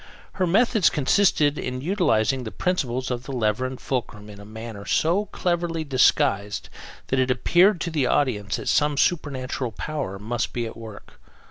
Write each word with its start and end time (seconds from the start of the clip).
Her 0.33 0.47
methods 0.47 0.89
consisted 0.89 1.59
in 1.59 1.79
utilizing 1.81 2.43
the 2.43 2.49
principles 2.51 3.11
of 3.11 3.25
the 3.25 3.31
lever 3.31 3.67
and 3.67 3.79
fulcrum 3.79 4.31
in 4.31 4.39
a 4.39 4.45
manner 4.45 4.83
so 4.83 5.25
cleverly 5.27 5.83
disguised 5.83 6.69
that 7.09 7.19
it 7.19 7.29
appeared 7.29 7.79
to 7.81 7.91
the 7.91 8.07
audience 8.07 8.55
that 8.55 8.67
some 8.67 8.97
supernatural 8.97 9.71
power 9.71 10.17
must 10.17 10.53
be 10.53 10.65
at 10.65 10.75
work. 10.75 11.19